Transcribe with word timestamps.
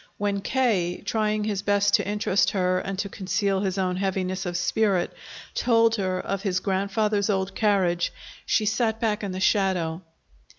When 0.17 0.41
K., 0.41 1.03
trying 1.05 1.43
his 1.43 1.61
best 1.61 1.93
to 1.93 2.07
interest 2.07 2.49
her 2.49 2.79
and 2.79 2.97
to 2.97 3.07
conceal 3.07 3.59
his 3.59 3.77
own 3.77 3.97
heaviness 3.97 4.47
of 4.47 4.57
spirit, 4.57 5.13
told 5.53 5.97
her 5.97 6.19
of 6.19 6.41
his 6.41 6.59
grandfather's 6.59 7.29
old 7.29 7.53
carriage, 7.53 8.11
she 8.43 8.65
sat 8.65 8.99
back 8.99 9.23
in 9.23 9.31
the 9.31 9.39
shadow. 9.39 10.01